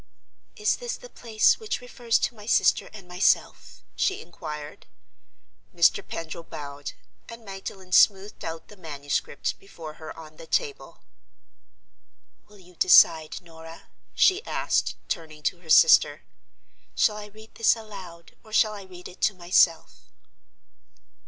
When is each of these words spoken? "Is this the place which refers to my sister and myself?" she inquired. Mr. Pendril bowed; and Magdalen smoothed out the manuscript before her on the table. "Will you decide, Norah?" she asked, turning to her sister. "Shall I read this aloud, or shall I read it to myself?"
"Is 0.55 0.77
this 0.77 0.97
the 0.97 1.11
place 1.11 1.59
which 1.59 1.79
refers 1.79 2.17
to 2.17 2.33
my 2.33 2.47
sister 2.47 2.89
and 2.91 3.07
myself?" 3.07 3.83
she 3.95 4.19
inquired. 4.19 4.87
Mr. 5.75 6.01
Pendril 6.03 6.41
bowed; 6.43 6.93
and 7.29 7.45
Magdalen 7.45 7.91
smoothed 7.91 8.43
out 8.43 8.67
the 8.69 8.75
manuscript 8.77 9.59
before 9.59 10.01
her 10.01 10.17
on 10.17 10.37
the 10.37 10.47
table. 10.47 11.03
"Will 12.47 12.57
you 12.57 12.73
decide, 12.73 13.41
Norah?" 13.43 13.89
she 14.15 14.43
asked, 14.43 14.95
turning 15.07 15.43
to 15.43 15.59
her 15.59 15.69
sister. 15.69 16.23
"Shall 16.95 17.17
I 17.17 17.27
read 17.27 17.53
this 17.53 17.75
aloud, 17.75 18.31
or 18.43 18.51
shall 18.51 18.73
I 18.73 18.81
read 18.85 19.07
it 19.07 19.21
to 19.21 19.35
myself?" 19.35 20.09